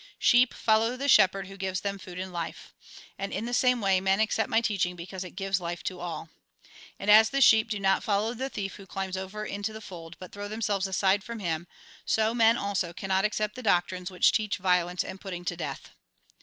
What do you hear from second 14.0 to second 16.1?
which teach violence and putting to death.